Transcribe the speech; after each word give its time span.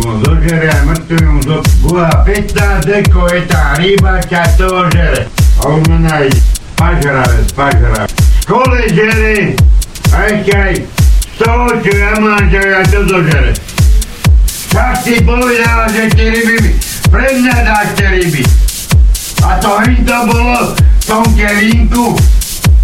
No 0.00 0.16
zožere 0.24 0.72
aj 0.72 0.82
mŕtvým 0.88 1.44
zo... 1.44 1.60
Bola 1.84 2.08
15 2.24 2.88
deko 2.88 3.28
je 3.28 3.40
tá 3.44 3.76
ryba, 3.76 4.16
ťa 4.24 4.42
toho 4.56 4.88
žere. 4.88 5.28
A 5.60 5.68
on 5.68 5.84
ma 5.92 5.98
nájde. 6.08 6.40
Pažravec, 6.80 7.48
pažravec. 7.52 8.08
Škole 8.40 8.80
žere, 8.88 9.52
a 10.10 10.16
ešte 10.26 10.52
aj 10.56 10.74
z 10.80 11.36
toho, 11.38 11.68
čo 11.84 11.92
ja 11.92 12.12
mám, 12.16 12.42
že 12.48 12.60
ja 12.64 12.80
to 12.88 13.00
zožere. 13.04 13.52
Však 14.72 14.94
si 15.04 15.14
povedala, 15.20 15.84
že 15.92 16.08
tie 16.16 16.32
ryby, 16.32 16.72
pre 17.12 17.26
mňa 17.36 17.56
dáte 17.62 18.04
ryby. 18.10 18.42
A 19.44 19.60
to 19.60 19.70
hneď 19.84 20.00
to 20.02 20.18
bolo 20.32 20.58
v 20.72 21.04
tom 21.04 21.24
kelínku, 21.36 22.16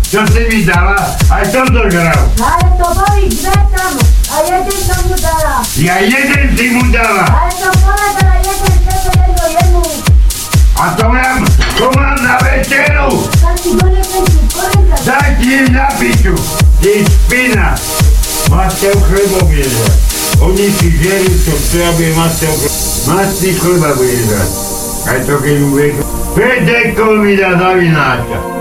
čo 0.07 0.23
si 0.31 0.43
mi 0.47 0.63
dala, 0.63 0.95
aj 1.35 1.45
som 1.51 1.67
zožral. 1.67 2.21
Ale 2.39 2.67
to 2.79 2.87
boli 2.95 3.27
dve 3.27 3.59
tam 3.75 3.93
a 4.31 4.37
jeden 4.47 4.79
som 4.79 5.01
mu 5.11 5.17
dala. 5.19 5.67
Ja 5.75 5.99
jeden 5.99 6.55
si 6.55 6.67
mu 6.79 6.85
dala. 6.95 7.27
Ale 7.27 7.51
som 7.59 7.75
povedala 7.75 8.35
jeden, 8.39 8.75
to 8.87 8.95
jedno 9.03 9.45
jemu. 9.51 9.85
A 10.79 10.85
to 10.95 11.05
mám, 11.11 11.43
to 11.75 11.87
mám 11.99 12.17
na 12.23 12.39
večeru. 12.39 13.27
Tak 13.35 13.57
si 13.59 13.71
donesem 13.75 14.25
si 14.31 14.43
kolega. 14.55 14.97
Daj 15.03 15.31
ti 15.43 15.49
im 15.59 15.67
na 15.75 15.91
piču. 15.99 16.35
Ty 16.79 16.93
špina. 17.03 17.75
Masťov 18.47 18.97
chlebom 19.11 19.49
ježa. 19.51 19.89
Oni 20.39 20.71
si 20.71 20.93
žerú, 21.03 21.33
čo 21.43 21.55
chce, 21.57 21.81
aby 21.83 22.15
masťov 22.15 22.55
chleba. 22.55 22.79
Masný 23.11 23.51
chleba 23.59 23.91
bude. 23.99 24.39
Aj 25.09 25.19
to 25.27 25.35
keď 25.43 25.57
mu. 25.67 25.71
Päť 26.37 26.59
dekov 26.63 27.25
mi 27.25 27.35
dá 27.35 27.59
za 27.59 28.56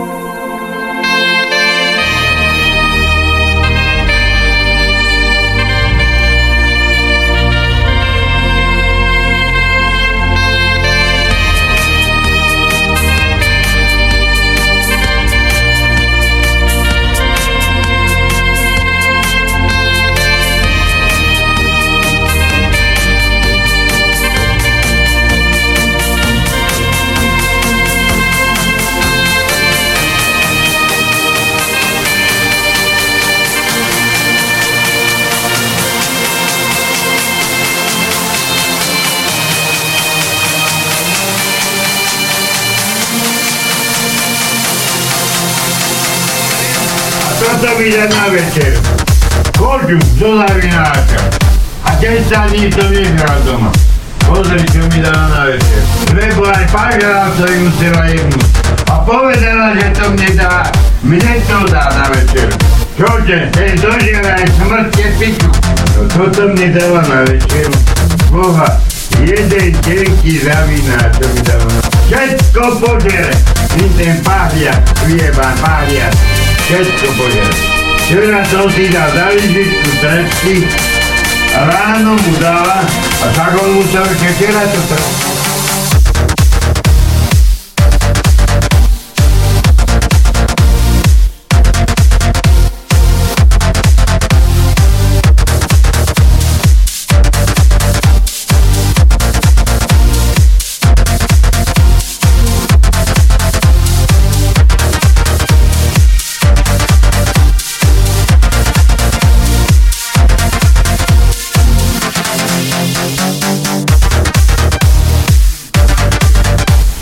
dá 47.62 48.06
na 48.10 48.28
večer. 48.28 48.78
Kožu 49.58 50.00
do 50.20 50.38
zavináča. 50.38 51.20
A 51.86 51.96
10 51.96 52.50
dní 52.50 52.72
som 52.72 52.92
nehral 52.92 53.40
doma. 53.46 53.72
Pozri, 54.28 54.66
čo 54.74 54.82
mi 54.92 55.00
dala 55.00 55.30
na 55.30 55.42
večer. 55.46 55.82
Lebo 56.12 56.50
aj 56.50 56.66
pažravcovi 56.74 57.58
musela 57.64 58.04
jednúť. 58.10 58.50
A 58.90 58.94
povedala, 59.06 59.78
že 59.78 59.88
to 59.94 60.06
mne 60.12 60.30
dá, 60.36 60.66
mne 61.06 61.34
to 61.46 61.58
dá 61.70 61.86
na 61.94 62.06
večer. 62.10 62.50
Čože, 62.98 63.38
ten 63.54 63.74
dožiera 63.80 64.34
aj 64.36 64.48
smrťte 64.60 65.06
piču. 65.22 65.50
No 65.96 66.02
toto 66.12 66.52
mne 66.52 66.68
dala 66.74 67.02
na 67.08 67.20
večer. 67.24 67.70
Boha, 68.34 68.82
jeden 69.22 69.72
tenký 69.86 70.34
zavináč, 70.42 71.12
čo 71.22 71.26
mi 71.32 71.42
dala 71.46 71.70
na 71.70 71.82
Všetko 72.10 72.64
požere. 72.82 73.36
My 73.78 73.86
ten 73.96 74.16
pahliak, 74.26 74.82
vyjebán 75.06 75.56
pahliak. 75.62 76.45
Všetko 76.66 77.08
požere. 77.14 77.54
Včera 78.10 78.42
som 78.50 78.66
si 78.74 78.90
dal 78.90 79.06
za 79.14 79.30
lyžičku 79.38 79.90
trepky 80.02 80.66
ráno 81.54 82.18
mu 82.18 82.34
dala 82.42 82.82
a 83.22 83.28
tak 83.38 83.54
on 83.62 83.70
musel 83.78 84.02
ešte 84.02 84.28
včera 84.34 84.66
to 84.74 84.82
trpať. 84.90 85.35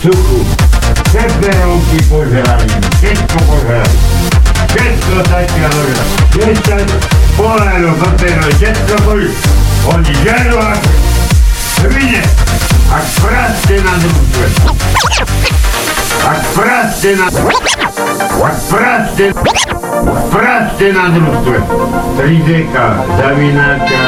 Suchu. 0.04 0.44
Peperonky 1.16 2.00
požrali, 2.12 2.68
všetko 3.00 3.38
požrali. 3.48 3.96
Všetko 4.68 5.16
začal 5.32 5.72
zožrať. 5.72 6.10
10 6.84 7.40
polárov 7.40 7.96
peperov, 8.04 8.52
všetko 8.60 8.96
boli. 9.08 9.32
Oni 9.88 10.14
žerú 10.28 10.60
ako 10.60 10.90
svine. 11.56 12.24
Ak 12.92 13.06
praste 13.24 13.76
na 13.80 13.94
družstve. 14.04 14.46
Ak 16.24 16.42
praste 16.52 17.10
na... 17.16 17.28
Ak 18.44 18.58
praste... 18.68 19.26
Praste 20.34 20.88
na 20.92 21.06
družstve. 21.16 21.58
3 22.20 22.50
deka 22.50 22.86
zavináča, 23.22 24.02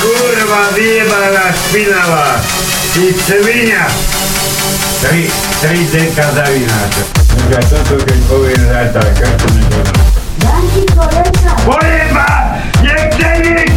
kurva 0.00 0.72
vyjebaná 0.74 1.52
špinavá, 1.52 2.40
ty 2.92 3.12
svinia. 3.12 3.86
Tri, 5.00 5.28
tri 5.60 5.80
deka 5.92 6.26
zavináča. 6.32 7.02
Takže 7.28 7.60
toto 7.68 7.94
keď 8.08 8.20
poviem 8.30 8.62
zajtra, 8.72 9.04
každý 9.20 9.48
nebude. 9.60 9.92
Dám 10.40 10.64
ti 10.72 10.82
kolega. 10.96 11.52
Pojeba! 11.64 12.30
Nechce 12.80 13.30
nič! 13.44 13.72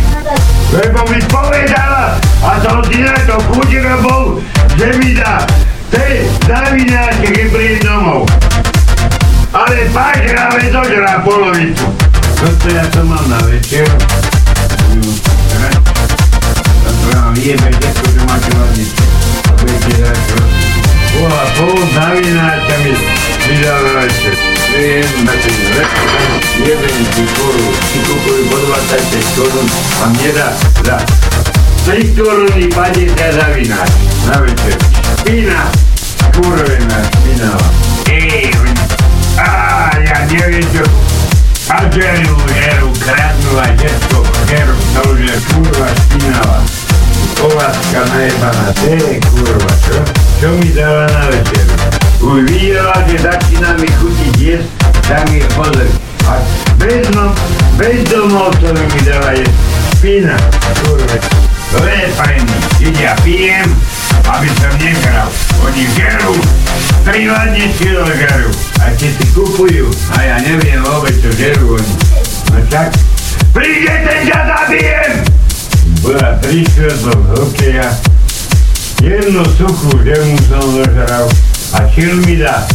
Lebo 0.71 0.99
mi 1.11 1.19
povedala, 1.27 2.19
a 2.43 2.51
som 2.63 2.79
si 2.87 3.03
na 3.03 3.15
to 3.27 3.39
chudil 3.51 3.87
bol, 4.03 4.39
že 4.75 4.87
mi 4.99 5.15
dá 5.15 5.43
tej 5.91 6.27
zavináčke, 6.47 7.27
keď 7.31 7.47
príde 7.51 7.79
domov. 7.83 8.27
Ale 9.55 9.87
pažravé 9.95 10.67
zožrá 10.71 11.23
polovicu. 11.23 11.87
Toto 12.37 12.67
ja 12.69 12.85
to 12.91 13.01
mám 13.07 13.23
na 13.31 13.39
večer. 13.47 13.87
Zavináčka 21.93 22.75
mi 22.83 22.93
vydal 23.47 23.83
na 23.83 23.93
večer. 24.01 24.35
Viem, 24.77 25.25
na 25.25 25.31
ten 25.31 25.57
lepko, 25.77 26.07
jebem 26.59 27.05
tú 27.15 27.23
koru, 27.39 27.67
si 27.89 27.99
kúpujú 28.03 28.43
po 28.51 28.57
26 28.67 29.37
korun 29.39 29.67
a 30.03 30.05
mne 30.11 30.29
dá 30.35 30.49
za 30.83 30.97
3 31.87 32.17
koruny 32.19 32.67
padne 32.69 33.05
ten 33.15 33.31
zavináč 33.31 33.91
na 34.27 34.35
večer. 34.43 34.75
Špina, 35.23 35.61
kurvená 36.35 36.99
špinava. 37.09 37.67
Ej, 38.11 38.51
á, 39.39 39.49
ja 40.03 40.17
neviem 40.27 40.67
To 48.37 48.85
je 48.85 49.17
kurva, 49.33 49.73
čo? 49.81 49.97
Čo 50.37 50.49
mi 50.61 50.69
dala 50.69 51.09
na 51.09 51.25
večeru? 51.25 51.73
Už 52.21 52.45
videla, 52.45 52.93
že 53.09 53.17
začína 53.17 53.73
mi 53.81 53.89
chutiť 53.89 54.35
jesť, 54.37 54.69
tak 55.09 55.25
mi 55.33 55.41
pozor. 55.57 55.89
A 56.29 56.37
bez, 56.77 57.09
no, 57.17 57.33
bez 57.81 58.05
domovcov 58.05 58.77
mi 58.77 59.01
dala 59.09 59.33
jesť. 59.33 59.57
Špina, 59.97 60.37
kurva. 60.85 61.17
Je 61.81 62.07
fajn, 62.13 62.43
keď 62.77 62.93
ja 63.01 63.13
pijem, 63.25 63.69
aby 64.29 64.49
som 64.61 64.73
nehral. 64.77 65.29
Oni 65.65 65.83
žerú, 65.97 66.37
privádne 67.01 67.73
kilo 67.81 68.05
žerú. 68.05 68.53
A 68.85 68.93
keď 68.93 69.11
si 69.17 69.25
kupujú, 69.33 69.89
a 70.13 70.17
ja 70.21 70.37
neviem 70.45 70.77
vôbec, 70.85 71.17
čo 71.17 71.33
žerú 71.33 71.81
oni. 71.81 71.93
No 72.53 72.61
tak, 72.69 72.93
prídete, 73.49 74.29
ťa 74.29 74.39
zabijem! 74.45 75.11
Bola 76.05 76.37
tri 76.37 76.61
štvrtok 76.69 77.21
hokeja, 77.33 77.89
jednu 79.01 79.45
suchú 79.57 80.01
žemu 80.01 80.37
som 80.49 80.63
zožral 80.73 81.25
a 81.73 81.79
čil 81.93 82.15
mi 82.25 82.41
dá 82.41 82.65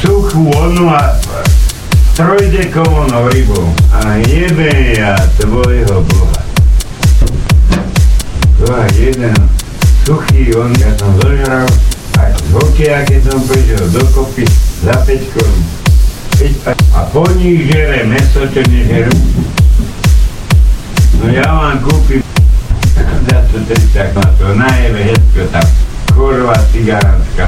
suchú 0.00 0.50
onu 0.52 0.92
a 0.92 1.16
trojdekovou 2.16 3.28
rybou. 3.28 3.74
A 3.92 4.20
jebe 4.28 4.68
ja 4.98 5.16
tvojho 5.40 6.04
boha. 6.04 6.42
To 8.60 8.66
a 8.76 8.84
jeden 8.92 9.34
suchý 10.04 10.52
on, 10.54 10.72
ja 10.76 10.92
som 11.00 11.16
zožral 11.20 11.66
a 12.20 12.22
z 12.28 12.48
hokeja, 12.52 13.08
keď 13.08 13.20
som 13.32 13.40
prišiel 13.48 13.84
dokopy 13.96 14.44
za 14.84 14.94
5 15.08 15.32
korun. 15.32 15.60
A 16.92 17.00
po 17.12 17.24
nich 17.36 17.68
žere 17.72 18.04
meso, 18.04 18.44
čo 18.52 18.60
nežerú. 18.68 19.16
No 21.20 21.28
ja 21.32 21.44
vám 21.48 21.84
kúpim 21.84 22.29
za 23.28 23.42
to 23.52 23.58
30 23.58 24.14
na 24.14 24.26
to 24.38 24.54
najebe 24.54 24.98
hetko 24.98 25.44
tam 25.52 25.66
kurva 26.14 26.54
cigánska, 26.72 27.46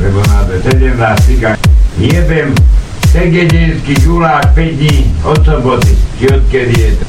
lebo 0.00 0.18
na 0.28 0.44
to 0.44 0.52
17 0.70 1.26
cigán. 1.26 1.56
Jebem 1.98 2.54
segedinský 3.12 3.94
gulák 4.04 4.54
5 4.54 4.74
dní 4.74 5.16
od 5.22 5.44
soboty, 5.44 5.96
či 6.18 6.28
odkedy 6.28 6.80
je 6.80 6.90
to. 6.96 7.04